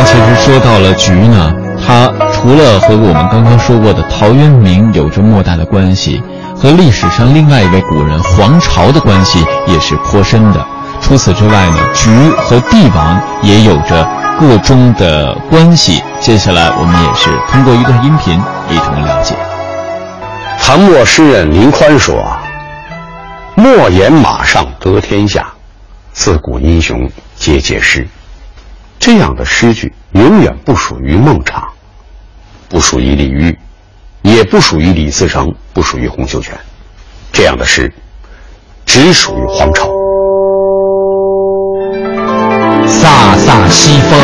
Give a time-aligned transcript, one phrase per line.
[0.00, 1.52] 而且是说到了菊呢，
[1.86, 6.22] 它除了和我们刚刚说过的陶渊明有着莫大的关系，
[6.56, 10.66] 和历史上另外一位古人黄巢的关系也是颇深的。
[11.02, 14.08] 除此之外呢，菊和帝王也有着
[14.40, 16.02] 个中的关系。
[16.18, 18.40] 接下来我们也是通过一段音频
[18.70, 19.34] 一同了解。
[20.58, 22.24] 唐末诗人林宽说
[23.54, 25.46] ：“莫言马上得天下，
[26.12, 27.06] 自古英雄
[27.36, 28.08] 皆解诗。”
[29.00, 31.54] 这样的诗句永远不属于孟昶，
[32.68, 33.56] 不属于李煜，
[34.20, 36.54] 也不属于李自成，不属于洪秀全。
[37.32, 37.90] 这样的诗，
[38.84, 39.88] 只属于黄巢。
[42.86, 44.20] 飒飒西风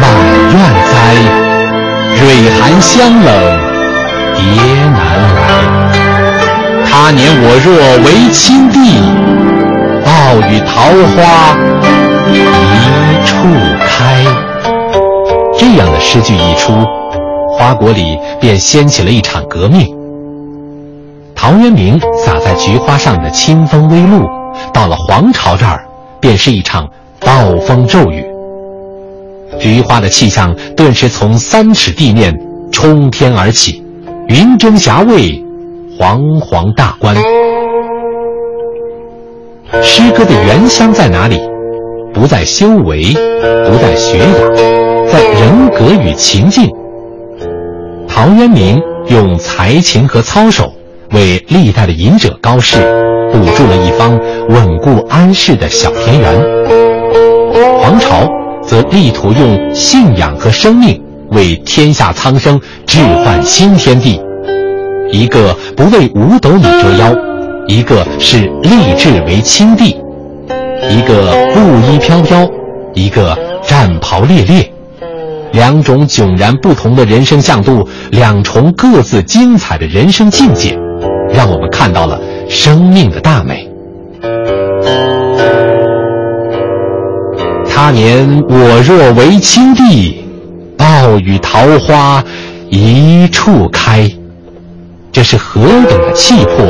[0.00, 0.08] 满
[0.54, 0.56] 院
[0.92, 1.16] 栽，
[2.14, 3.26] 蕊寒香冷
[4.36, 4.44] 蝶
[4.84, 5.42] 难来。
[6.88, 9.00] 他年我若为青帝，
[10.04, 11.58] 报与桃花
[12.30, 12.38] 一
[13.26, 13.34] 处
[13.96, 14.22] 开。
[15.58, 16.72] 这样的诗句一出，
[17.50, 19.88] 花国里便掀起了一场革命。
[21.34, 24.28] 陶渊明洒在菊花上的清风微露，
[24.72, 25.82] 到了黄巢这儿，
[26.20, 26.86] 便是一场。
[27.18, 28.22] 暴风骤雨，
[29.58, 32.32] 菊花的气象顿时从三尺地面
[32.70, 33.82] 冲天而起，
[34.28, 35.42] 云蒸霞蔚，
[35.98, 37.16] 煌煌大观。
[39.82, 41.40] 诗歌的原乡在哪里？
[42.16, 44.54] 不在修为，不在学养，
[45.06, 46.66] 在人格与情境。
[48.08, 50.72] 陶渊明用才情和操守，
[51.12, 52.78] 为历代的隐者高士
[53.30, 56.42] 补筑了一方稳固安适的小田园。
[57.82, 58.26] 黄巢
[58.62, 60.98] 则力图用信仰和生命
[61.32, 64.18] 为天下苍生置换新天地，
[65.12, 67.14] 一个不为五斗米折腰，
[67.66, 69.94] 一个是立志为清帝，
[70.90, 72.48] 一个布衣飘飘，
[72.94, 74.70] 一个战袍猎猎，
[75.52, 80.78] 两种迥然不同的人生向度，两重各自精彩的人生境界，
[81.30, 83.68] 让我们看到了生命的大美。
[87.68, 90.24] 他年我若为青帝，
[90.76, 92.24] 报与桃花
[92.70, 94.10] 一处开。
[95.12, 96.66] 这是何等的气魄，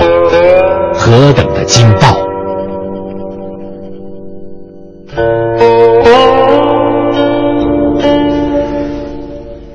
[0.94, 2.25] 何等的惊爆！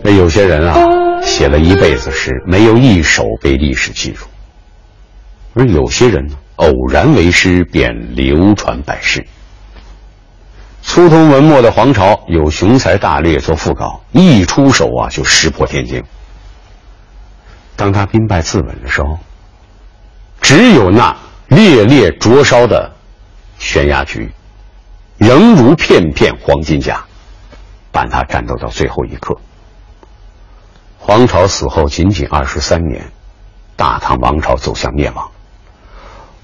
[0.03, 4.25] 那有些人啊，写了一辈子诗，没有一首被历史记住；
[5.53, 9.25] 而有些人呢，偶然为诗，便流传百世。
[10.83, 16.03] 粗通文墨的黄巢有雄才大略做副稿，一出手啊就石破天惊。
[17.75, 19.17] 当他兵败自刎的时候，
[20.41, 21.15] 只有那
[21.47, 22.91] 烈烈灼烧的
[23.57, 24.31] 悬崖菊，
[25.21, 27.05] 仍如片片黄金甲，
[27.91, 29.37] 伴他战斗到最后一刻。
[30.97, 33.11] 黄巢死后仅仅二十三年，
[33.75, 35.29] 大唐王朝走向灭亡。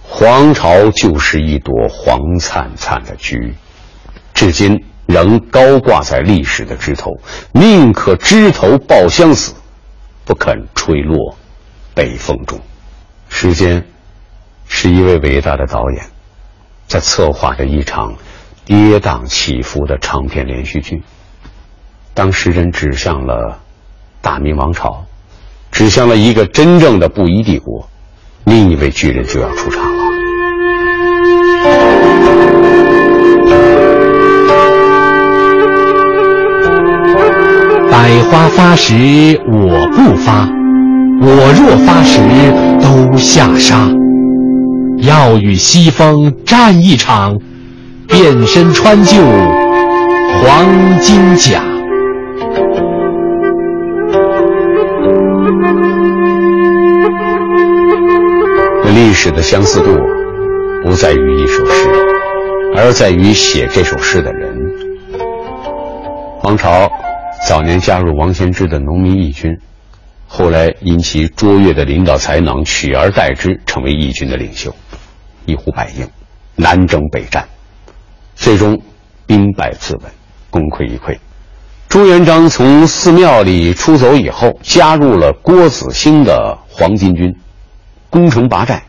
[0.04, 3.56] 黄巢就是一朵黄灿灿的菊。
[4.36, 7.20] 至今仍高挂在历史的枝头，
[7.54, 9.56] 宁可枝头抱香死，
[10.24, 11.36] 不肯吹落
[11.96, 12.60] 北风中。
[13.28, 13.84] 时间
[14.68, 16.06] 是一位伟大的导演，
[16.88, 18.14] 在策划着一场
[18.68, 21.02] 跌宕起伏的长篇连续剧。
[22.14, 23.60] 当时人指向了
[24.22, 25.06] 大明王朝，
[25.72, 27.88] 指向了一个真正的布衣帝国，
[28.44, 30.04] 另一位巨人就要出场了。
[37.90, 40.46] 百花发时我不发，
[41.22, 42.20] 我若发时
[42.82, 43.90] 都下沙。
[44.98, 47.40] 要与西风战一场，
[48.08, 49.16] 变身穿就
[50.42, 51.62] 黄金甲。
[58.96, 59.96] 历史的相似度
[60.84, 61.90] 不在于一首诗，
[62.76, 64.58] 而在于写这首诗的人。
[66.40, 66.90] 黄巢。
[67.48, 69.58] 早年加入王先之的农民义军，
[70.28, 74.76] 后来因其卓越的领导才能，取而代之，成为义军的领袖，
[75.46, 76.06] 一呼百应，
[76.56, 77.48] 南征北战，
[78.38, 78.82] 最终
[79.26, 80.04] 兵败自刎，
[80.50, 81.18] 功亏一篑。
[81.90, 87.36] 朱元璋从寺庙里出走以后，加入了郭子兴的黄巾军，
[88.10, 88.84] 攻城拔寨，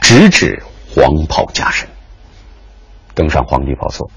[0.00, 1.88] 直指黄袍加身，
[3.14, 4.10] 登上皇帝宝座。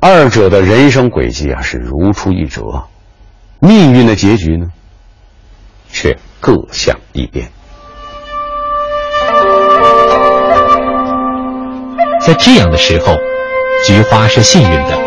[0.00, 2.84] 二者的人生轨迹啊是如出一辙，
[3.60, 4.66] 命运的结局呢，
[5.90, 7.48] 却各向一边。
[12.20, 13.14] 在这样的时候，
[13.84, 14.98] 菊花是幸运的，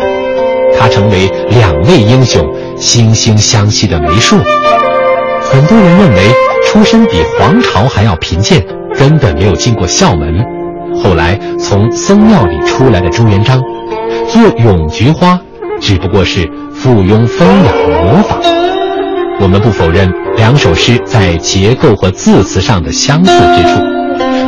[0.78, 2.46] 它成为两位英雄
[2.78, 4.38] 惺惺相惜的媒妁。
[5.42, 6.18] 很多人认为，
[6.64, 8.64] 出身比皇朝还要贫贱，
[8.94, 10.44] 根本没有进过校门。
[11.02, 13.60] 后来从僧庙里出来的朱元璋，
[14.28, 15.38] 做咏菊花，
[15.80, 18.38] 只不过是附庸风雅的模仿。
[19.40, 23.80] 我们不否认两首诗在结构和字词上的相似之处，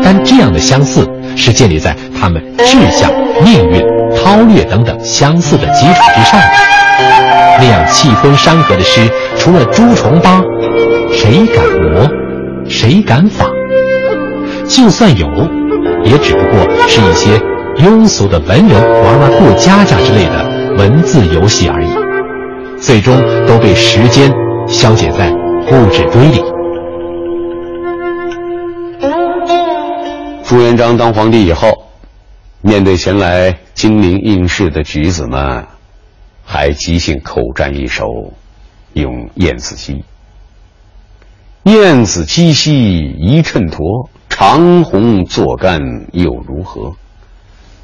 [0.05, 3.11] 但这样的相似是建立在他们志向、
[3.43, 4.02] 命运。
[4.17, 6.41] 韬略等等相似的基础之上，
[7.59, 10.43] 那样气吞山河的诗，除了朱重八，
[11.11, 12.09] 谁敢模？
[12.69, 13.51] 谁敢仿？
[14.67, 15.27] 就算有，
[16.05, 17.39] 也只不过是一些
[17.77, 21.89] 庸俗的文人玩玩过家家之类的文字游戏而已，
[22.81, 23.15] 最终
[23.47, 24.33] 都被时间
[24.67, 26.43] 消解在物质堆里。
[30.45, 31.87] 朱元璋当皇帝以后，
[32.63, 33.59] 面对前来。
[33.75, 35.67] 金陵应试的举子们，
[36.45, 38.05] 还即兴口占一首
[38.93, 39.97] 《咏燕子矶》
[41.65, 45.81] ：“燕子矶兮一衬驼，长虹作干
[46.13, 46.93] 又如何？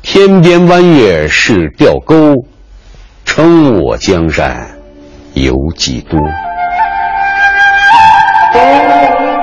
[0.02, 2.44] 天边弯月是钓钩，
[3.24, 4.78] 称我江山
[5.32, 6.20] 有几多？”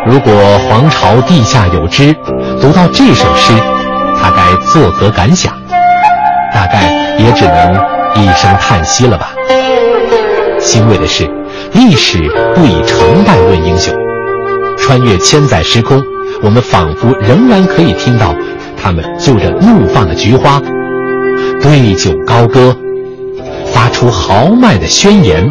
[0.05, 2.13] 如果皇朝地下有知，
[2.61, 3.51] 读到这首诗，
[4.25, 5.53] 大概作何感想？
[6.51, 7.75] 大概也只能
[8.15, 9.35] 一声叹息了吧。
[10.59, 11.29] 欣慰的是，
[11.73, 12.17] 历史
[12.55, 13.93] 不以成败论英雄。
[14.79, 16.01] 穿越千载时空，
[16.41, 18.33] 我们仿佛仍然可以听到
[18.81, 20.59] 他们就着怒放的菊花，
[21.61, 22.75] 对酒高歌，
[23.71, 25.47] 发出豪迈的宣言。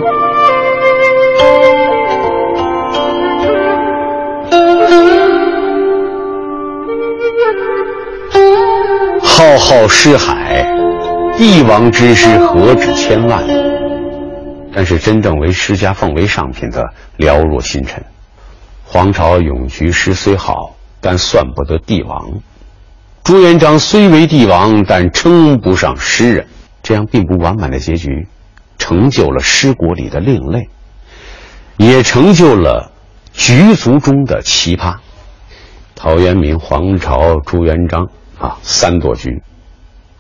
[9.65, 10.63] 号诗海。
[11.39, 13.43] 帝王之师何止千万？
[14.75, 16.85] 但是真正为诗家奉为上品的
[17.17, 18.05] 寥若星辰。
[18.85, 22.43] 黄巢咏菊诗虽好，但算不得帝王。
[23.25, 26.47] 朱元璋虽为帝王，但称不上诗人。
[26.83, 28.29] 这样并不完满的结局，
[28.77, 30.69] 成就了诗国里的另类，
[31.79, 32.93] 也成就了
[33.33, 34.97] 菊族中的奇葩。
[35.95, 38.09] 陶渊明、黄巢、朱元璋
[38.39, 39.43] 啊，三朵菊。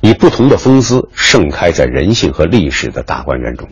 [0.04, 3.70] 以不同的风姿盛开在人性和历史的大观园中。